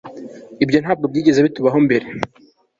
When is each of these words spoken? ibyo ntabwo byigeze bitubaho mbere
ibyo 0.63 0.77
ntabwo 0.83 1.05
byigeze 1.11 1.39
bitubaho 1.45 1.77
mbere 1.85 2.05